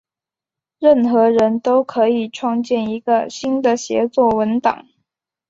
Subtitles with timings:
[0.79, 4.87] 任何人都可以创建一个新的协作文档。